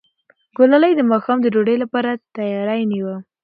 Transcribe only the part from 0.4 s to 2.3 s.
ګلالۍ د ماښام د ډوډۍ لپاره